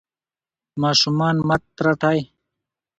ماشومان 0.81 1.35
مه 1.47 1.57
ترټئ. 1.75 2.19